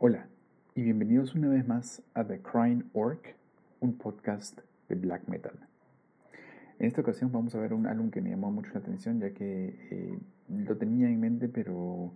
Hola 0.00 0.28
y 0.76 0.82
bienvenidos 0.82 1.34
una 1.34 1.48
vez 1.48 1.66
más 1.66 2.04
a 2.14 2.24
The 2.24 2.40
Crying 2.40 2.84
Orc, 2.92 3.34
un 3.80 3.98
podcast 3.98 4.60
de 4.88 4.94
black 4.94 5.26
metal. 5.26 5.58
En 6.78 6.86
esta 6.86 7.00
ocasión 7.00 7.32
vamos 7.32 7.56
a 7.56 7.58
ver 7.58 7.74
un 7.74 7.88
álbum 7.88 8.12
que 8.12 8.20
me 8.20 8.30
llamó 8.30 8.52
mucho 8.52 8.70
la 8.74 8.78
atención 8.78 9.18
ya 9.18 9.30
que 9.30 9.74
eh, 9.90 10.18
lo 10.50 10.76
tenía 10.76 11.08
en 11.08 11.18
mente 11.18 11.48
pero 11.48 12.12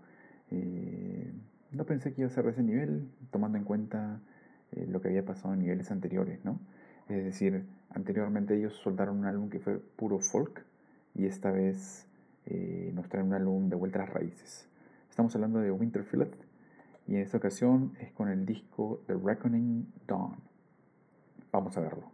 eh, 0.52 1.32
no 1.72 1.84
pensé 1.84 2.14
que 2.14 2.20
iba 2.20 2.30
a 2.30 2.32
ser 2.32 2.44
de 2.44 2.52
ese 2.52 2.62
nivel 2.62 3.08
tomando 3.32 3.58
en 3.58 3.64
cuenta 3.64 4.20
eh, 4.70 4.86
lo 4.88 5.00
que 5.00 5.08
había 5.08 5.24
pasado 5.24 5.52
en 5.54 5.58
niveles 5.58 5.90
anteriores, 5.90 6.38
¿no? 6.44 6.60
Es 7.08 7.24
decir, 7.24 7.64
anteriormente 7.90 8.56
ellos 8.56 8.74
soltaron 8.74 9.18
un 9.18 9.24
álbum 9.24 9.50
que 9.50 9.58
fue 9.58 9.80
puro 9.80 10.20
folk 10.20 10.64
y 11.16 11.26
esta 11.26 11.50
vez 11.50 12.06
nos 12.94 13.08
traen 13.08 13.26
un 13.26 13.34
álbum 13.34 13.68
de 13.68 13.74
vueltas 13.74 14.02
a 14.02 14.06
raíces. 14.06 14.68
Estamos 15.10 15.34
hablando 15.34 15.58
de 15.58 15.72
Winterfield 15.72 16.51
y 17.06 17.16
en 17.16 17.22
esta 17.22 17.38
ocasión 17.38 17.92
es 18.00 18.12
con 18.12 18.28
el 18.28 18.46
disco 18.46 19.02
The 19.06 19.14
Reckoning 19.14 19.92
Dawn. 20.06 20.36
Vamos 21.50 21.76
a 21.76 21.80
verlo. 21.80 22.10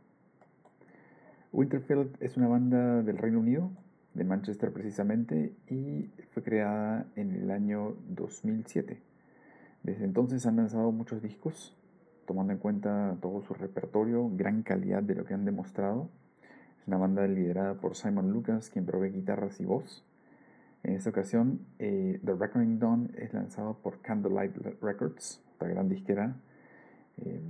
Winterfield 1.52 2.16
es 2.20 2.36
una 2.36 2.48
banda 2.48 3.02
del 3.02 3.18
Reino 3.18 3.40
Unido, 3.40 3.70
de 4.14 4.24
Manchester 4.24 4.72
precisamente, 4.72 5.54
y 5.68 6.10
fue 6.30 6.42
creada 6.42 7.06
en 7.16 7.34
el 7.34 7.50
año 7.50 7.96
2007. 8.08 9.00
Desde 9.82 10.04
entonces 10.04 10.44
han 10.46 10.56
lanzado 10.56 10.90
muchos 10.92 11.22
discos, 11.22 11.76
tomando 12.26 12.52
en 12.52 12.58
cuenta 12.58 13.16
todo 13.20 13.42
su 13.42 13.54
repertorio, 13.54 14.28
gran 14.34 14.62
calidad 14.62 15.02
de 15.02 15.14
lo 15.14 15.24
que 15.24 15.34
han 15.34 15.44
demostrado. 15.44 16.10
Es 16.80 16.88
una 16.88 16.98
banda 16.98 17.26
liderada 17.26 17.74
por 17.74 17.96
Simon 17.96 18.32
Lucas, 18.32 18.70
quien 18.70 18.84
provee 18.84 19.10
guitarras 19.10 19.60
y 19.60 19.64
voz. 19.64 20.04
En 20.82 20.94
esta 20.94 21.10
ocasión, 21.10 21.60
eh, 21.78 22.20
The 22.24 22.34
Reckoning 22.34 22.78
Dawn 22.78 23.10
es 23.16 23.34
lanzado 23.34 23.74
por 23.74 24.00
Candlelight 24.00 24.56
Records, 24.80 25.42
la 25.60 25.68
gran 25.68 25.88
disquera. 25.88 26.36
Eh, 27.18 27.40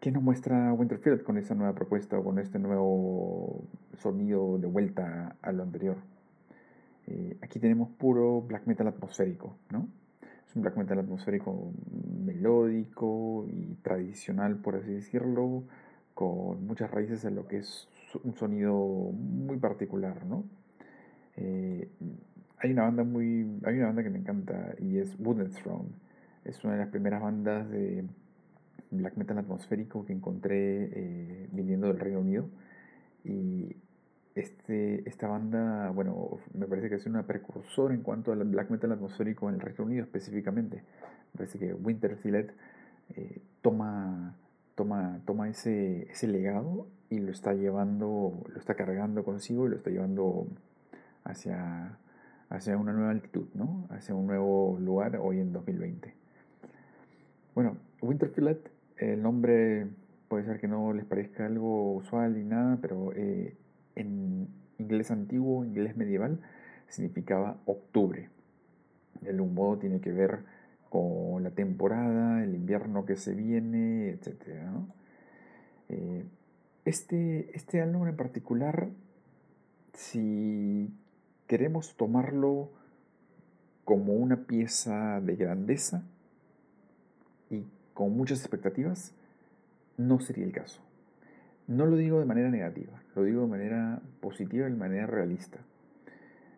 ¿Qué 0.00 0.10
nos 0.10 0.22
muestra 0.22 0.72
Winterfield 0.72 1.22
con 1.22 1.38
esta 1.38 1.54
nueva 1.54 1.74
propuesta 1.74 2.18
o 2.18 2.24
con 2.24 2.38
este 2.38 2.58
nuevo 2.58 3.64
sonido 3.98 4.58
de 4.58 4.66
vuelta 4.66 5.36
a 5.42 5.52
lo 5.52 5.62
anterior? 5.62 5.96
Eh, 7.06 7.36
aquí 7.42 7.60
tenemos 7.60 7.90
puro 7.90 8.40
black 8.40 8.66
metal 8.66 8.88
atmosférico, 8.88 9.56
¿no? 9.70 9.86
Es 10.46 10.56
un 10.56 10.62
black 10.62 10.76
metal 10.76 10.98
atmosférico 10.98 11.72
melódico 12.24 13.46
y 13.48 13.76
tradicional, 13.82 14.56
por 14.56 14.76
así 14.76 14.92
decirlo, 14.92 15.64
con 16.14 16.66
muchas 16.66 16.90
raíces 16.90 17.24
en 17.24 17.36
lo 17.36 17.46
que 17.46 17.58
es 17.58 17.88
un 18.24 18.34
sonido 18.34 18.74
muy 18.74 19.58
particular, 19.58 20.24
¿no? 20.26 20.44
Eh, 21.36 21.88
hay 22.58 22.72
una 22.72 22.82
banda 22.82 23.04
muy. 23.04 23.60
Hay 23.64 23.76
una 23.76 23.86
banda 23.86 24.02
que 24.02 24.10
me 24.10 24.18
encanta 24.18 24.74
y 24.78 24.98
es 24.98 25.16
Wooden 25.18 25.50
Throne. 25.50 25.90
Es 26.44 26.62
una 26.64 26.74
de 26.74 26.80
las 26.80 26.88
primeras 26.88 27.22
bandas 27.22 27.68
de 27.70 28.04
black 28.90 29.16
metal 29.16 29.38
atmosférico 29.38 30.04
que 30.04 30.12
encontré 30.12 30.84
eh, 30.92 31.48
viniendo 31.52 31.88
del 31.88 31.98
Reino 31.98 32.20
Unido. 32.20 32.48
Y 33.24 33.76
este, 34.34 35.08
esta 35.08 35.28
banda, 35.28 35.90
bueno, 35.90 36.38
me 36.54 36.66
parece 36.66 36.88
que 36.88 36.96
es 36.96 37.06
una 37.06 37.26
precursora 37.26 37.94
en 37.94 38.02
cuanto 38.02 38.32
al 38.32 38.44
black 38.44 38.70
metal 38.70 38.92
atmosférico 38.92 39.48
en 39.48 39.56
el 39.56 39.60
Reino 39.60 39.84
Unido 39.84 40.04
específicamente. 40.04 40.76
Me 40.76 41.38
parece 41.38 41.58
que 41.58 41.74
Winter 41.74 42.18
eh, 43.16 43.42
toma, 43.60 44.36
toma, 44.74 45.20
toma 45.24 45.48
ese, 45.48 46.10
ese 46.10 46.28
legado 46.28 46.86
y 47.10 47.18
lo 47.18 47.30
está 47.30 47.54
llevando, 47.54 48.42
lo 48.46 48.58
está 48.58 48.74
cargando 48.74 49.24
consigo 49.24 49.66
y 49.66 49.70
lo 49.70 49.76
está 49.76 49.90
llevando 49.90 50.46
hacia, 51.24 51.98
hacia 52.48 52.76
una 52.76 52.92
nueva 52.92 53.10
altitud, 53.10 53.46
¿no? 53.54 53.86
hacia 53.90 54.14
un 54.14 54.26
nuevo 54.26 54.78
lugar 54.80 55.16
hoy 55.16 55.40
en 55.40 55.52
2020. 55.52 56.14
Bueno, 57.54 57.76
Winterfield, 58.00 58.58
el 58.96 59.22
nombre 59.22 59.86
puede 60.28 60.44
ser 60.44 60.58
que 60.60 60.68
no 60.68 60.92
les 60.92 61.04
parezca 61.04 61.46
algo 61.46 61.92
usual 61.92 62.34
ni 62.34 62.44
nada, 62.44 62.78
pero 62.80 63.12
eh, 63.14 63.54
en 63.94 64.48
inglés 64.78 65.10
antiguo, 65.10 65.64
inglés 65.64 65.96
medieval, 65.96 66.40
significaba 66.88 67.58
octubre. 67.66 68.30
Algún 69.28 69.54
modo 69.54 69.78
tiene 69.78 70.00
que 70.00 70.12
ver 70.12 70.40
con 70.88 71.42
la 71.42 71.50
temporada, 71.50 72.42
el 72.42 72.54
invierno 72.54 73.04
que 73.04 73.16
se 73.16 73.34
viene, 73.34 74.10
etc. 74.10 74.36
Eh, 75.88 76.24
este, 76.84 77.54
este 77.56 77.80
álbum 77.80 78.08
en 78.08 78.16
particular, 78.16 78.88
si 79.92 80.92
queremos 81.46 81.96
tomarlo 81.96 82.70
como 83.84 84.14
una 84.14 84.46
pieza 84.46 85.20
de 85.20 85.36
grandeza 85.36 86.04
y 87.50 87.64
con 87.94 88.16
muchas 88.16 88.40
expectativas, 88.40 89.14
no 89.96 90.20
sería 90.20 90.44
el 90.44 90.52
caso. 90.52 90.80
No 91.66 91.86
lo 91.86 91.96
digo 91.96 92.18
de 92.18 92.24
manera 92.24 92.50
negativa, 92.50 93.02
lo 93.14 93.24
digo 93.24 93.42
de 93.42 93.48
manera 93.48 94.00
positiva 94.20 94.68
y 94.68 94.72
de 94.72 94.78
manera 94.78 95.06
realista. 95.06 95.58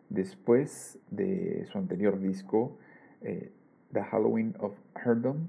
Después 0.09 0.99
de 1.11 1.65
su 1.71 1.77
anterior 1.77 2.19
disco, 2.19 2.77
eh, 3.21 3.51
The 3.91 4.03
Halloween 4.03 4.55
of 4.59 4.73
Herdom, 4.95 5.47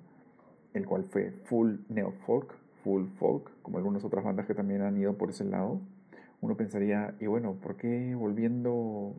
el 0.75 0.87
cual 0.87 1.05
fue 1.05 1.31
full 1.31 1.77
neo-folk, 1.89 2.55
full 2.83 3.07
folk, 3.19 3.51
como 3.63 3.79
algunas 3.79 4.05
otras 4.05 4.25
bandas 4.25 4.47
que 4.47 4.55
también 4.55 4.83
han 4.83 4.97
ido 4.97 5.15
por 5.15 5.31
ese 5.31 5.45
lado, 5.45 5.81
uno 6.47 6.57
pensaría, 6.57 7.15
y 7.21 7.27
bueno, 7.27 7.55
¿por 7.55 7.77
qué 7.77 8.15
volviendo, 8.15 9.15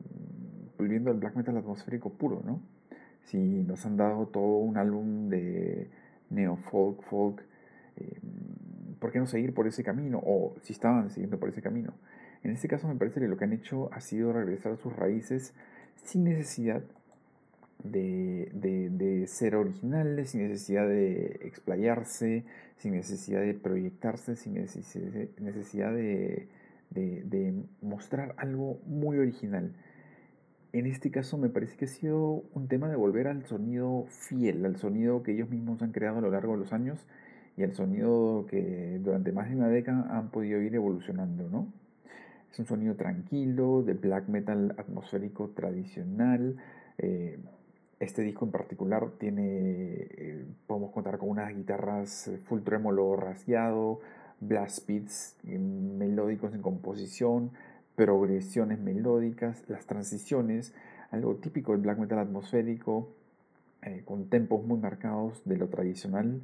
volviendo 0.78 1.12
al 1.12 1.18
black 1.18 1.36
metal 1.36 1.58
atmosférico 1.58 2.10
puro, 2.14 2.42
no? 2.44 2.62
Si 3.24 3.38
nos 3.38 3.86
han 3.86 3.98
dado 3.98 4.28
todo 4.28 4.58
un 4.60 4.78
álbum 4.78 5.30
de 5.30 5.90
neo 6.30 6.56
folk, 6.56 7.44
eh, 7.98 8.20
¿por 9.00 9.12
qué 9.12 9.20
no 9.20 9.28
seguir 9.28 9.54
por 9.54 9.68
ese 9.68 9.84
camino? 9.84 10.22
O 10.26 10.56
si 10.62 10.74
estaban 10.74 11.10
siguiendo 11.10 11.38
por 11.38 11.50
ese 11.50 11.62
camino. 11.62 11.94
En 12.44 12.52
este 12.52 12.70
caso 12.70 12.88
me 12.88 12.96
parece 12.96 13.20
que 13.20 13.28
lo 13.28 13.36
que 13.36 13.44
han 13.44 13.54
hecho 13.54 13.92
ha 13.92 14.00
sido 14.00 14.32
regresar 14.32 14.72
a 14.72 14.78
sus 14.78 14.96
raíces 14.96 15.54
sin 16.04 16.24
necesidad 16.24 16.82
de, 17.84 18.50
de, 18.54 19.28
ser 19.28 19.56
originales, 19.56 20.32
sin 20.32 20.48
necesidad 20.48 20.88
de 20.88 21.40
explayarse, 21.44 22.46
sin 22.78 22.94
necesidad 22.94 23.42
de 23.42 23.54
proyectarse, 23.54 24.36
sin 24.36 24.54
necesidad 24.54 25.94
de 25.94 26.48
de, 26.90 27.54
mostrar 27.82 28.34
algo 28.38 28.80
muy 28.86 29.18
original. 29.18 29.74
En 30.74 30.86
este 30.86 31.12
caso 31.12 31.38
me 31.38 31.50
parece 31.50 31.78
que 31.78 31.86
ha 31.86 31.88
sido 31.88 32.44
un 32.54 32.68
tema 32.68 32.90
de 32.90 32.96
volver 32.96 33.28
al 33.28 33.46
sonido 33.46 34.06
fiel, 34.10 34.66
al 34.66 34.78
sonido 34.78 35.24
que 35.24 35.32
ellos 35.34 35.50
mismos 35.50 35.82
han 35.82 35.92
creado 35.92 36.20
a 36.20 36.22
lo 36.22 36.32
largo 36.32 36.54
de 36.54 36.60
los 36.60 36.74
años 36.74 37.06
y 37.56 37.64
al 37.64 37.74
sonido 37.74 38.46
que 38.48 39.00
durante 39.04 39.32
más 39.32 39.50
de 39.50 39.56
una 39.56 39.70
década 39.70 40.08
han 40.18 40.30
podido 40.30 40.62
ir 40.62 40.76
evolucionando, 40.76 41.50
¿no? 41.50 41.68
Es 42.52 42.60
un 42.60 42.66
sonido 42.66 42.96
tranquilo, 42.96 43.84
de 43.84 43.94
black 43.94 44.28
metal 44.28 44.76
atmosférico 44.78 45.50
tradicional. 45.50 46.58
Eh, 46.98 47.40
este 48.00 48.22
disco 48.22 48.46
en 48.46 48.52
particular 48.52 49.10
tiene, 49.18 49.46
eh, 49.46 50.46
podemos 50.68 50.92
contar 50.92 51.18
con 51.18 51.30
unas 51.30 51.56
guitarras 51.56 52.32
full 52.46 52.62
tremolo 52.62 53.16
rasgueado, 53.16 54.02
blast 54.40 54.88
beats 54.88 55.36
melódicos 55.44 56.54
en 56.54 56.62
composición, 56.62 57.52
progresiones 57.96 58.80
melódicas, 58.80 59.64
las 59.68 59.86
transiciones, 59.86 60.74
algo 61.12 61.36
típico 61.36 61.72
del 61.72 61.82
black 61.82 61.98
metal 61.98 62.20
atmosférico, 62.20 63.10
eh, 63.82 64.04
con 64.06 64.30
tempos 64.30 64.64
muy 64.64 64.78
marcados 64.78 65.42
de 65.46 65.58
lo 65.58 65.68
tradicional. 65.68 66.42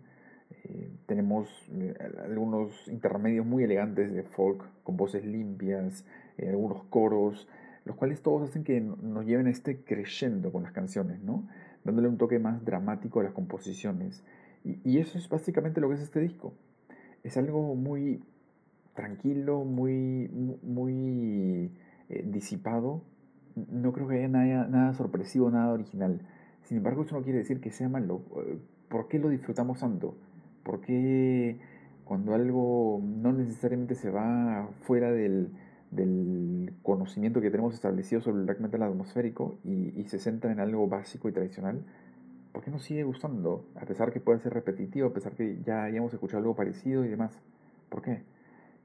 Eh, 0.64 0.90
tenemos 1.06 1.50
eh, 1.72 1.94
algunos 2.24 2.88
intermedios 2.88 3.46
muy 3.46 3.64
elegantes 3.64 4.12
de 4.14 4.24
folk, 4.24 4.64
con 4.84 4.98
voces 4.98 5.26
limpias, 5.26 6.06
algunos 6.40 6.84
coros, 6.86 7.48
los 7.86 7.96
cuales 7.96 8.22
todos 8.22 8.50
hacen 8.50 8.64
que 8.64 8.82
nos 8.82 9.26
lleven 9.26 9.48
a 9.48 9.52
este 9.52 9.84
creyendo 9.84 10.52
con 10.52 10.64
las 10.64 10.72
canciones, 10.72 11.22
¿no? 11.22 11.48
dándole 11.84 12.08
un 12.08 12.18
toque 12.18 12.40
más 12.40 12.64
dramático 12.66 13.20
a 13.20 13.24
las 13.24 13.34
composiciones. 13.34 14.24
y 14.64 14.98
eso 14.98 15.18
es 15.18 15.28
básicamente 15.28 15.82
lo 15.82 15.90
que 15.90 15.96
es 15.96 16.02
este 16.02 16.22
disco 16.22 16.54
es 17.24 17.38
algo 17.38 17.76
muy 17.76 18.22
tranquilo, 18.96 19.64
muy, 19.64 20.30
muy 20.62 21.72
eh, 22.10 22.24
disipado. 22.28 23.04
No 23.56 23.94
creo 23.94 24.08
que 24.08 24.18
haya 24.18 24.28
nada, 24.28 24.68
nada, 24.68 24.94
sorpresivo, 24.94 25.50
nada 25.52 25.72
original. 25.74 26.22
Sin 26.64 26.78
embargo, 26.78 27.04
eso 27.04 27.16
no 27.16 27.24
quiere 27.24 27.40
decir 27.40 27.60
que 27.60 27.72
sea 27.72 27.90
malo. 27.90 28.22
Eh, 28.38 28.58
¿Por 28.90 29.08
qué 29.08 29.20
lo 29.20 29.30
disfrutamos 29.30 29.80
tanto? 29.80 30.16
¿Por 30.64 30.82
qué 30.82 31.60
cuando 32.06 32.34
algo 32.34 33.02
no 33.04 33.34
necesariamente 33.34 33.96
se 33.96 34.10
va 34.10 34.70
fuera 34.82 35.12
del, 35.12 35.52
conocimiento 36.82 37.40
que 37.40 37.52
tenemos 37.52 37.76
establecido 37.76 38.20
sobre 38.20 38.40
el 38.40 38.46
black 38.46 38.60
metal 38.60 38.82
atmosférico 38.84 39.60
y, 39.64 40.04
se 40.08 40.20
centra 40.20 40.52
en 40.52 40.60
algo 40.60 40.88
básico 40.88 41.30
y 41.30 41.32
tradicional, 41.32 41.86
¿por 42.54 42.64
qué 42.64 42.72
nos 42.72 42.84
sigue 42.84 43.04
gustando? 43.04 43.66
A 43.76 43.86
pesar 43.86 44.14
que 44.14 44.22
puede 44.22 44.40
ser 44.40 44.54
repetitivo, 44.54 45.08
a 45.08 45.14
pesar 45.14 45.34
que 45.34 45.60
ya 45.66 45.84
hayamos 45.84 46.14
escuchado 46.14 46.40
algo 46.40 46.56
parecido 46.56 47.04
y 47.04 47.10
demás. 47.10 47.38
¿Por 47.90 48.02
qué? 48.02 48.24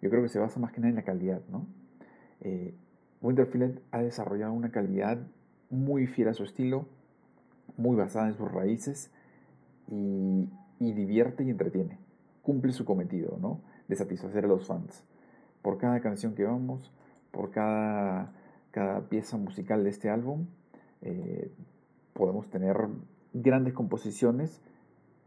Yo 0.03 0.11
creo 0.11 0.23
que 0.23 0.29
se 0.29 0.39
basa 0.39 0.59
más 0.59 0.73
que 0.73 0.81
nada 0.81 0.89
en 0.89 0.97
la 0.97 1.03
calidad, 1.03 1.43
¿no? 1.49 1.67
Eh, 2.41 2.75
Winterfield 3.21 3.81
ha 3.91 3.99
desarrollado 3.99 4.53
una 4.53 4.71
calidad 4.71 5.19
muy 5.71 6.07
fiel 6.07 6.29
a 6.29 6.35
su 6.35 6.45
estilo, 6.45 6.87
muy 7.77 7.95
basada 7.95 8.29
en 8.29 8.35
sus 8.35 8.51
raíces 8.51 9.11
y, 9.89 10.49
y 10.81 10.93
divierte 10.93 11.45
y 11.45 11.51
entretiene. 11.51 11.99
Cumple 12.43 12.73
su 12.73 12.85
cometido, 12.85 13.39
¿no? 13.41 13.61
De 13.87 13.97
satisfacer 13.97 14.45
a 14.45 14.49
los 14.49 14.67
fans. 14.67 15.05
Por 15.63 15.79
cada 15.79 16.01
canción 16.01 16.35
que 16.35 16.45
vamos, 16.45 16.93
por 17.31 17.51
cada, 17.51 18.33
cada 18.71 19.09
pieza 19.09 19.37
musical 19.37 19.85
de 19.85 19.91
este 19.91 20.09
álbum, 20.09 20.47
eh, 21.03 21.51
podemos 22.15 22.49
tener 22.49 22.89
grandes 23.33 23.75
composiciones 23.75 24.61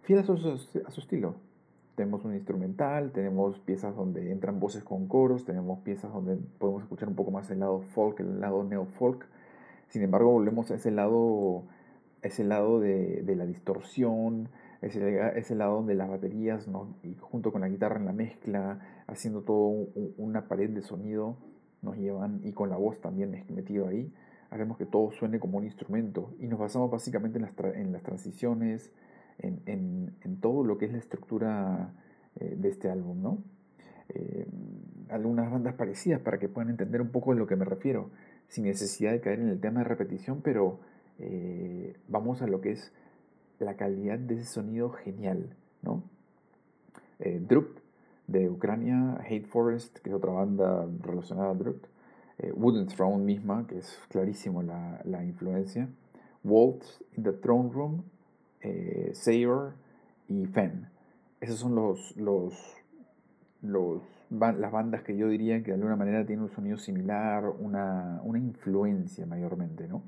fieles 0.03 0.29
a 0.29 0.35
su, 0.35 0.99
estilo. 0.99 1.35
Tenemos 1.95 2.25
un 2.25 2.33
instrumental, 2.33 3.11
tenemos 3.11 3.59
piezas 3.59 3.95
donde 3.95 4.31
entran 4.31 4.59
voces 4.59 4.83
con 4.83 5.07
coros, 5.07 5.45
tenemos 5.45 5.79
piezas 5.79 6.11
donde 6.11 6.37
podemos 6.57 6.83
escuchar 6.83 7.09
un 7.09 7.15
poco 7.15 7.31
más 7.31 7.49
el 7.51 7.59
lado 7.59 7.81
folk, 7.93 8.19
el 8.19 8.39
lado 8.39 8.63
neo-folk. 8.63 9.25
Sin 9.87 10.01
embargo, 10.01 10.31
volvemos 10.31 10.71
a 10.71 10.75
ese 10.75 10.89
lado, 10.89 11.63
ese 12.21 12.43
lado 12.43 12.79
de, 12.79 13.23
la 13.35 13.45
distorsión, 13.45 14.49
ese, 14.81 15.37
ese, 15.37 15.55
lado 15.55 15.83
de 15.83 15.95
las 15.95 16.09
baterías 16.09 16.67
junto 17.19 17.51
con 17.51 17.61
la 17.61 17.69
guitarra 17.69 17.97
en 17.97 18.05
la 18.05 18.13
mezcla, 18.13 18.79
haciendo 19.07 19.41
todo 19.41 19.87
una 20.17 20.47
pared 20.47 20.69
de 20.69 20.81
sonido, 20.81 21.35
nos 21.81 21.97
llevan, 21.97 22.41
y 22.43 22.53
con 22.53 22.69
la 22.69 22.77
voz 22.77 22.99
también 23.01 23.45
metido 23.49 23.87
ahí, 23.87 24.11
hacemos 24.51 24.77
que 24.77 24.85
todo 24.85 25.11
suene 25.11 25.39
como 25.39 25.57
un 25.57 25.63
instrumento 25.63 26.33
y 26.39 26.47
nos 26.47 26.59
basamos 26.59 26.91
básicamente 26.91 27.39
en 27.39 27.91
las, 27.93 28.03
transiciones, 28.03 28.91
en, 29.39 30.37
todo 30.41 30.63
lo 30.63 30.77
que 30.77 30.85
es 30.85 30.91
la 30.91 30.97
estructura 30.97 31.93
eh, 32.35 32.55
de 32.57 32.69
este 32.69 32.89
álbum, 32.89 33.21
¿no? 33.21 33.43
Eh, 34.09 34.45
algunas 35.09 35.49
bandas 35.49 35.73
parecidas 35.75 36.19
para 36.19 36.37
que 36.37 36.49
puedan 36.49 36.69
entender 36.69 37.01
un 37.01 37.09
poco 37.09 37.33
de 37.33 37.39
lo 37.39 37.47
que 37.47 37.55
me 37.55 37.63
refiero, 37.63 38.11
sin 38.49 38.65
necesidad 38.65 39.13
de 39.13 39.21
caer 39.21 39.39
en 39.39 39.47
el 39.47 39.61
tema 39.61 39.79
de 39.79 39.85
repetición, 39.85 40.41
pero 40.41 40.79
eh, 41.17 41.95
vamos 42.09 42.41
a 42.41 42.47
lo 42.47 42.59
que 42.59 42.71
es 42.71 42.91
la 43.59 43.75
calidad 43.75 44.19
de 44.19 44.35
ese 44.35 44.45
sonido 44.45 44.89
genial, 44.91 45.55
¿no? 45.81 46.03
Drup 47.47 47.77
de 48.25 48.49
Ucrania, 48.49 49.19
Hate 49.23 49.45
Forest, 49.45 49.99
que 49.99 50.09
es 50.09 50.15
otra 50.15 50.31
banda 50.31 50.87
relacionada 51.03 51.51
a 51.51 51.53
Drup, 51.53 51.85
eh, 52.41 52.51
Wooden 52.51 52.87
Throne 52.87 53.23
misma, 53.23 53.67
que 53.67 53.77
es 53.77 53.99
clarísimo 54.09 54.63
la, 54.63 54.99
la 55.05 55.23
influencia, 55.23 55.87
Waltz 56.43 57.03
in 57.15 57.23
the 57.23 57.33
Throne 57.33 57.71
Room, 57.71 58.03
eh, 58.61 59.11
Sayer 59.13 59.73
y 60.27 60.45
Fen. 60.47 60.87
Esas 61.39 61.57
son 61.57 61.75
los, 61.75 62.15
los, 62.17 62.53
los, 63.61 64.01
las 64.31 64.71
bandas 64.71 65.03
que 65.03 65.15
yo 65.15 65.27
diría 65.27 65.61
que 65.61 65.67
de 65.67 65.73
alguna 65.73 65.95
manera 65.95 66.25
tienen 66.25 66.43
un 66.43 66.51
sonido 66.51 66.77
similar, 66.77 67.47
una, 67.47 68.21
una 68.23 68.39
influencia 68.39 69.25
mayormente. 69.25 69.87
¿no? 69.87 70.01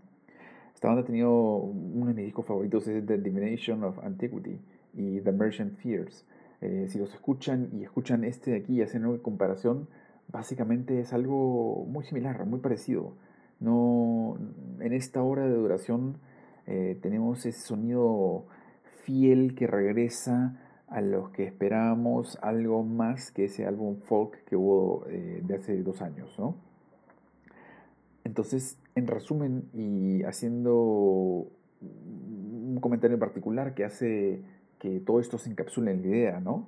Esta 0.74 0.88
banda 0.88 1.03
ha 1.03 1.06
tenido 1.06 1.31
uno 1.31 2.07
de 2.07 2.13
mis 2.13 2.25
discos 2.25 2.45
favoritos 2.45 2.88
es 2.88 3.06
The 3.06 3.18
Divination 3.18 3.83
of 3.83 4.00
Antiquity 4.03 4.59
y 4.94 5.21
The 5.21 5.31
Merchant 5.31 5.77
Fears. 5.77 6.25
Eh, 6.62 6.88
si 6.88 6.97
los 6.97 7.13
escuchan 7.13 7.69
y 7.74 7.83
escuchan 7.83 8.24
este 8.24 8.51
de 8.51 8.57
aquí 8.57 8.75
y 8.75 8.81
hacen 8.81 9.06
una 9.06 9.21
comparación, 9.21 9.88
básicamente 10.28 11.00
es 11.00 11.14
algo 11.14 11.86
muy 11.88 12.04
similar, 12.06 12.46
muy 12.46 12.60
parecido. 12.60 13.14
No, 13.60 14.38
en 14.80 14.94
esta 14.94 15.24
hora 15.24 15.46
de 15.46 15.56
duración 15.56 16.18
eh, 16.66 16.98
tenemos 17.02 17.46
ese 17.46 17.60
sonido 17.62 18.46
fiel 19.04 19.56
que 19.56 19.68
regresa 19.68 20.60
a 20.88 21.02
los 21.02 21.30
que 21.31 21.44
esperábamos 21.44 22.38
algo 22.42 22.84
más 22.84 23.31
que 23.31 23.46
ese 23.46 23.66
álbum 23.66 23.98
folk 24.02 24.44
que 24.46 24.56
hubo 24.56 25.06
eh, 25.10 25.42
de 25.44 25.56
hace 25.56 25.81
dos 25.81 26.02
años, 26.02 26.38
¿no? 26.38 26.56
Entonces, 28.24 28.78
en 28.96 29.08
resumen 29.08 29.69
y 29.74 30.24
haciendo 30.24 31.48
un 31.81 32.78
comentario 32.80 33.16
en 33.16 33.19
particular 33.19 33.74
que 33.74 33.84
hace 33.84 34.42
que 34.80 35.00
todo 35.00 35.19
esto 35.19 35.38
se 35.38 35.50
encapsule 35.50 35.92
en 35.92 36.02
la 36.02 36.08
idea, 36.08 36.40
¿no? 36.40 36.68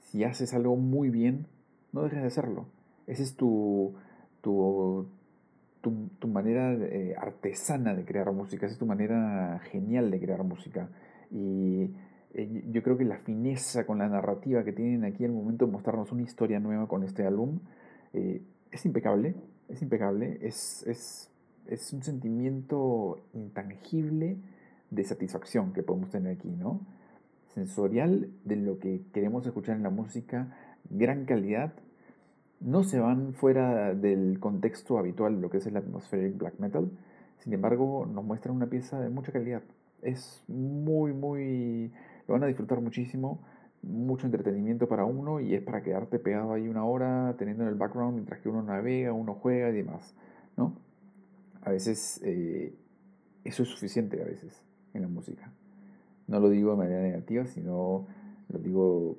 Si 0.00 0.24
haces 0.24 0.54
algo 0.54 0.76
muy 0.76 1.08
bien, 1.08 1.46
no 1.92 2.02
dejes 2.02 2.20
de 2.20 2.26
hacerlo. 2.26 2.66
Esa 3.06 3.22
es 3.22 3.36
tu, 3.36 3.94
tu, 4.40 5.06
tu, 5.80 6.28
manera 6.28 6.72
eh, 6.72 7.14
artesana 7.18 7.94
de 7.94 8.04
crear 8.04 8.30
música, 8.32 8.66
esa 8.66 8.74
es 8.74 8.78
tu 8.78 8.86
manera 8.86 9.60
genial 9.70 10.10
de 10.10 10.20
crear 10.20 10.42
música. 10.44 10.88
Y 11.30 11.90
eh, 12.34 12.64
yo 12.70 12.82
creo 12.82 12.96
que 12.96 13.04
la 13.04 13.18
fineza 13.18 13.84
con 13.84 13.98
la 13.98 14.08
narrativa 14.08 14.64
que 14.64 14.72
tienen 14.72 15.04
aquí 15.04 15.24
el 15.24 15.32
momento 15.32 15.66
de 15.66 15.72
mostrarnos 15.72 16.12
una 16.12 16.22
historia 16.22 16.60
nueva 16.60 16.88
con 16.88 17.02
este 17.02 17.26
álbum 17.26 17.60
eh, 18.12 18.42
es 18.70 18.86
impecable, 18.86 19.34
es 19.68 19.82
impecable, 19.82 20.38
es, 20.40 20.84
es, 20.86 21.30
es 21.66 21.92
un 21.92 22.02
sentimiento 22.02 23.26
intangible 23.34 24.38
de 24.90 25.04
satisfacción 25.04 25.72
que 25.72 25.82
podemos 25.82 26.10
tener 26.10 26.36
aquí, 26.36 26.50
¿no? 26.50 26.80
Sensorial 27.54 28.30
de 28.44 28.56
lo 28.56 28.78
que 28.78 29.02
queremos 29.12 29.46
escuchar 29.46 29.76
en 29.76 29.82
la 29.82 29.90
música, 29.90 30.56
gran 30.90 31.24
calidad, 31.24 31.72
no 32.60 32.84
se 32.84 33.00
van 33.00 33.34
fuera 33.34 33.94
del 33.94 34.38
contexto 34.38 34.98
habitual 34.98 35.36
de 35.36 35.40
lo 35.42 35.50
que 35.50 35.58
es 35.58 35.66
el 35.66 35.76
atmospheric 35.76 36.38
black 36.38 36.58
metal, 36.58 36.90
sin 37.38 37.52
embargo 37.52 38.06
nos 38.06 38.24
muestran 38.24 38.54
una 38.54 38.66
pieza 38.66 39.00
de 39.00 39.08
mucha 39.08 39.32
calidad. 39.32 39.62
Es 40.00 40.44
muy, 40.48 41.12
muy... 41.12 41.92
lo 42.26 42.34
van 42.34 42.44
a 42.44 42.46
disfrutar 42.46 42.80
muchísimo, 42.80 43.42
mucho 43.82 44.26
entretenimiento 44.26 44.88
para 44.88 45.04
uno 45.04 45.40
y 45.40 45.54
es 45.54 45.62
para 45.62 45.82
quedarte 45.82 46.18
pegado 46.18 46.52
ahí 46.52 46.68
una 46.68 46.84
hora 46.84 47.34
teniendo 47.36 47.64
en 47.64 47.70
el 47.70 47.74
background 47.74 48.14
mientras 48.14 48.40
que 48.40 48.48
uno 48.48 48.62
navega, 48.62 49.12
uno 49.12 49.34
juega 49.34 49.70
y 49.70 49.72
demás, 49.72 50.14
¿no? 50.56 50.76
A 51.62 51.70
veces 51.70 52.20
eh, 52.24 52.74
eso 53.44 53.62
es 53.64 53.68
suficiente 53.68 54.20
a 54.22 54.24
veces 54.24 54.62
en 54.94 55.02
la 55.02 55.08
música. 55.08 55.52
No 56.28 56.38
lo 56.40 56.48
digo 56.48 56.72
de 56.72 56.76
manera 56.76 57.02
negativa, 57.02 57.44
sino 57.46 58.06
lo 58.48 58.58
digo 58.58 59.18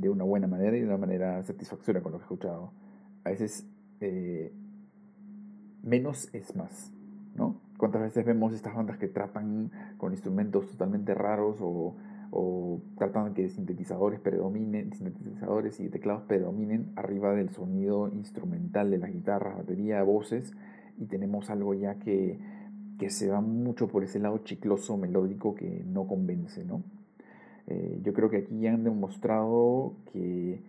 de 0.00 0.08
una 0.08 0.24
buena 0.24 0.46
manera 0.46 0.76
y 0.76 0.80
de 0.80 0.86
una 0.86 0.96
manera 0.96 1.42
satisfactoria 1.42 2.02
con 2.02 2.12
lo 2.12 2.18
que 2.18 2.22
he 2.22 2.26
escuchado. 2.26 2.72
A 3.24 3.30
veces 3.30 3.66
eh, 4.00 4.52
menos 5.82 6.32
es 6.32 6.56
más, 6.56 6.90
¿no? 7.36 7.60
¿Cuántas 7.76 8.02
veces 8.02 8.24
vemos 8.24 8.52
estas 8.54 8.74
bandas 8.74 8.98
que 8.98 9.08
tratan 9.08 9.70
con 9.98 10.12
instrumentos 10.12 10.70
totalmente 10.70 11.14
raros 11.14 11.56
o, 11.60 11.96
o 12.30 12.80
tratan 12.96 13.34
que 13.34 13.48
sintetizadores 13.48 14.20
predominen, 14.20 14.92
sintetizadores 14.92 15.80
y 15.80 15.88
teclados 15.88 16.22
predominen 16.22 16.92
arriba 16.96 17.34
del 17.34 17.50
sonido 17.50 18.08
instrumental 18.08 18.90
de 18.90 18.98
las 18.98 19.12
guitarras, 19.12 19.56
batería, 19.56 20.02
voces 20.02 20.52
y 20.98 21.06
tenemos 21.06 21.50
algo 21.50 21.74
ya 21.74 21.94
que, 21.96 22.38
que 22.98 23.10
se 23.10 23.28
va 23.28 23.40
mucho 23.40 23.88
por 23.88 24.04
ese 24.04 24.18
lado 24.18 24.38
chicloso, 24.38 24.96
melódico 24.96 25.54
que 25.54 25.84
no 25.86 26.06
convence, 26.06 26.64
¿no? 26.64 26.82
Eh, 27.70 28.00
yo 28.02 28.12
creo 28.12 28.28
que 28.30 28.38
aquí 28.38 28.66
han 28.66 28.82
demostrado 28.82 29.94
que 30.12 30.60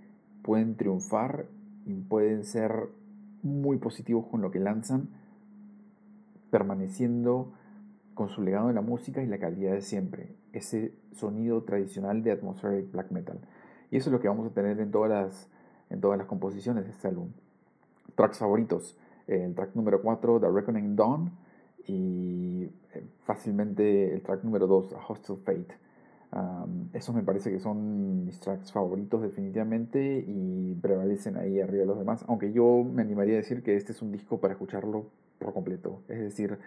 pueden 0.43 0.75
triunfar 0.75 1.48
y 1.88 1.93
pueden 1.96 2.43
ser 2.43 2.89
muy 3.41 3.77
positivos 3.77 4.27
con 4.27 4.41
lo 4.41 4.51
que 4.51 4.60
lanzan, 4.60 5.10
permaneciendo 6.51 7.53
con 8.13 8.29
su 8.29 8.43
legado 8.43 8.70
en 8.70 8.75
la 8.75 8.81
música 8.81 9.24
y 9.24 9.25
la 9.25 9.39
calidad 9.39 9.74
de 9.74 9.81
siempre, 9.81 10.36
ese 10.53 10.93
sonido 11.13 11.63
tradicional 11.63 12.22
de 12.22 12.34
atmospheric 12.34 12.91
black 12.91 13.10
metal. 13.10 13.39
Y 13.89 13.98
eso 13.98 14.10
es 14.10 14.13
lo 14.13 14.20
que 14.20 14.27
vamos 14.27 14.46
a 14.48 14.53
tener 14.53 14.79
en 14.79 14.91
todas 14.91 15.10
las, 15.10 15.50
en 15.89 16.01
todas 16.01 16.20
las 16.20 16.27
composiciones 16.27 16.86
de 16.86 16.91
este 16.91 17.08
álbum. 17.08 17.29
Tracks 18.13 18.38
favoritos, 18.38 18.96
el 19.25 19.55
track 19.55 19.75
número 19.75 20.03
4, 20.03 20.39
The 20.39 20.50
Reckoning 20.51 20.96
Dawn, 20.96 21.31
y 21.88 22.70
eh, 22.93 23.03
fácilmente 23.24 24.13
el 24.13 24.22
track 24.22 24.43
número 24.43 24.67
2, 24.67 24.93
A 24.93 25.12
Hostile 25.12 25.39
Fate. 25.39 25.90
Esos 26.93 27.13
me 27.13 27.23
parece 27.23 27.51
que 27.51 27.59
son 27.59 28.25
mis 28.25 28.39
tracks 28.39 28.71
favoritos 28.71 29.21
definitivamente 29.21 30.23
y 30.25 30.75
prevalecen 30.81 31.35
ahí 31.35 31.59
arriba 31.59 31.81
de 31.81 31.88
los 31.88 32.00
demás, 32.00 32.23
aunque 32.27 32.53
yo 32.53 32.85
me 32.85 33.01
animaría 33.01 33.33
a 33.33 33.38
decir 33.38 33.63
que 33.63 33.75
este 33.75 33.91
es 33.91 34.01
un 34.01 34.13
disco 34.13 34.39
para 34.39 34.53
escucharlo 34.53 35.07
por 35.39 35.53
completo, 35.53 36.01
es 36.07 36.19
decir, 36.19 36.57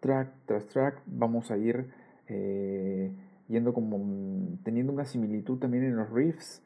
track 0.00 0.32
tras 0.46 0.66
track 0.66 1.02
vamos 1.06 1.52
a 1.52 1.56
ir 1.56 1.86
eh, 2.26 3.12
yendo 3.48 3.72
como 3.72 4.58
teniendo 4.64 4.92
una 4.92 5.04
similitud 5.04 5.58
también 5.58 5.84
en 5.84 5.96
los 5.96 6.10
riffs 6.10 6.62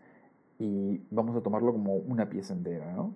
y 0.59 1.03
vamos 1.11 1.37
a 1.37 1.43
tomarlo 1.43 1.73
como 1.73 1.97
una 1.97 2.31
pieza 2.31 2.55
entera, 2.55 2.91
¿no? 2.95 3.15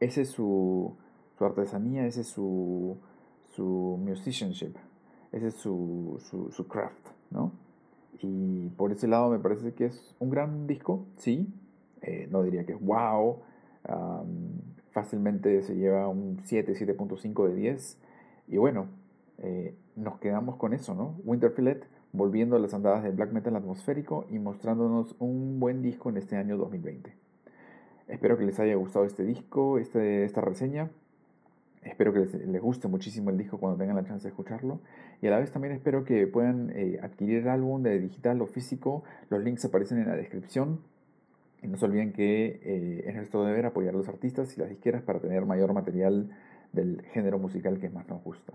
Ese 0.00 0.22
es 0.22 0.30
su, 0.30 0.94
su 1.38 1.44
artesanía, 1.46 2.06
ese 2.06 2.22
es 2.22 2.26
su, 2.26 2.98
su 3.48 3.98
musicianship, 4.04 4.74
ese 5.32 5.46
es 5.46 5.54
su, 5.54 6.18
su, 6.28 6.50
su 6.50 6.68
craft, 6.68 7.08
¿no? 7.30 7.52
Y 8.22 8.68
por 8.70 8.92
ese 8.92 9.08
lado 9.08 9.30
me 9.30 9.38
parece 9.38 9.72
que 9.72 9.86
es 9.86 10.14
un 10.18 10.30
gran 10.30 10.66
disco, 10.66 11.06
sí. 11.16 11.48
Eh, 12.02 12.28
no 12.30 12.42
diría 12.42 12.64
que 12.64 12.72
es 12.72 12.80
wow. 12.80 13.38
fácilmente 14.90 15.62
se 15.62 15.74
lleva 15.76 16.08
un 16.08 16.40
7, 16.44 16.74
7.5 16.74 17.48
de 17.48 17.54
10. 17.54 17.98
Y 18.48 18.56
bueno, 18.58 18.88
eh, 19.38 19.74
nos 19.96 20.18
quedamos 20.18 20.56
con 20.56 20.74
eso, 20.74 20.94
¿no? 20.94 21.16
Winterfield 21.24 21.84
volviendo 22.12 22.56
a 22.56 22.58
las 22.58 22.74
andadas 22.74 23.02
del 23.02 23.12
black 23.12 23.32
metal 23.32 23.56
atmosférico 23.56 24.26
y 24.30 24.38
mostrándonos 24.38 25.14
un 25.18 25.60
buen 25.60 25.82
disco 25.82 26.10
en 26.10 26.16
este 26.16 26.36
año 26.36 26.56
2020. 26.56 27.14
Espero 28.08 28.36
que 28.36 28.44
les 28.44 28.58
haya 28.58 28.74
gustado 28.74 29.04
este 29.04 29.22
disco, 29.22 29.78
este, 29.78 30.24
esta 30.24 30.40
reseña. 30.40 30.90
Espero 31.82 32.12
que 32.12 32.20
les, 32.20 32.60
guste 32.60 32.88
muchísimo 32.88 33.30
el 33.30 33.38
disco 33.38 33.58
cuando 33.58 33.78
tengan 33.78 33.96
la 33.96 34.04
chance 34.04 34.24
de 34.24 34.30
escucharlo. 34.30 34.80
Y 35.22 35.26
a 35.26 35.30
la 35.30 35.38
vez 35.38 35.50
también 35.50 35.74
espero 35.74 36.04
que 36.04 36.26
puedan 36.26 36.70
eh, 36.74 36.98
adquirir 37.02 37.38
el 37.38 37.48
álbum 37.48 37.82
de 37.82 37.98
digital 37.98 38.40
o 38.42 38.46
físico. 38.46 39.04
Los 39.28 39.42
links 39.42 39.64
aparecen 39.64 39.98
en 39.98 40.08
la 40.08 40.16
descripción. 40.16 40.80
Y 41.62 41.68
no 41.68 41.76
se 41.76 41.84
olviden 41.84 42.12
que 42.12 42.60
eh, 42.62 43.04
es 43.06 43.14
nuestro 43.14 43.44
deber 43.44 43.66
apoyar 43.66 43.94
a 43.94 43.98
los 43.98 44.08
artistas 44.08 44.56
y 44.56 44.60
las 44.60 44.70
disqueras 44.70 45.02
para 45.02 45.20
tener 45.20 45.44
mayor 45.44 45.72
material 45.74 46.30
del 46.72 47.02
género 47.12 47.38
musical 47.38 47.78
que 47.78 47.90
más 47.90 48.08
nos 48.08 48.22
gusta. 48.22 48.54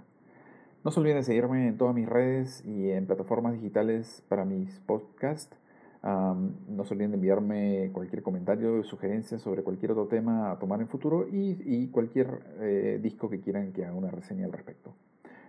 No 0.84 0.92
se 0.92 1.00
olviden 1.00 1.18
de 1.18 1.24
seguirme 1.24 1.68
en 1.68 1.78
todas 1.78 1.96
mis 1.96 2.08
redes 2.08 2.64
y 2.66 2.92
en 2.92 3.06
plataformas 3.06 3.54
digitales 3.54 4.24
para 4.28 4.46
mis 4.46 4.80
podcasts. 4.82 5.56
No 6.06 6.86
se 6.86 6.94
olviden 6.94 7.12
de 7.12 7.16
enviarme 7.16 7.90
cualquier 7.92 8.22
comentario, 8.22 8.84
sugerencia 8.84 9.40
sobre 9.40 9.64
cualquier 9.64 9.92
otro 9.92 10.06
tema 10.06 10.52
a 10.52 10.60
tomar 10.60 10.80
en 10.80 10.88
futuro 10.88 11.28
y, 11.32 11.88
cualquier 11.88 12.42
eh, 12.60 13.00
disco 13.02 13.30
que 13.30 13.40
quieran 13.40 13.72
que 13.72 13.86
haga 13.86 13.96
una 13.96 14.12
reseña 14.12 14.46
al 14.46 14.52
respecto. 14.52 14.94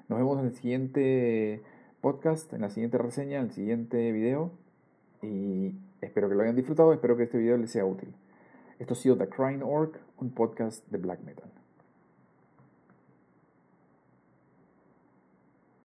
Nos 0.08 0.18
vemos 0.18 0.38
en 0.38 0.46
el 0.46 0.54
siguiente 0.54 1.62
podcast, 2.00 2.52
en 2.54 2.62
la 2.62 2.70
siguiente 2.70 2.96
reseña, 2.96 3.38
en 3.38 3.46
el 3.46 3.52
siguiente 3.52 4.12
video 4.12 4.52
y 5.22 5.74
espero 6.00 6.28
que 6.28 6.34
lo 6.34 6.42
hayan 6.42 6.56
disfrutado, 6.56 6.92
espero 6.92 7.16
que 7.16 7.24
este 7.24 7.38
video 7.38 7.58
les 7.58 7.70
sea 7.70 7.84
útil. 7.84 8.14
Esto 8.78 8.94
ha 8.94 8.96
sido 8.96 9.16
The 9.18 9.28
Crying 9.28 9.62
Orc, 9.62 10.00
un 10.18 10.30
podcast 10.30 10.88
de 10.90 10.98
black 10.98 11.22
metal. 11.22 11.55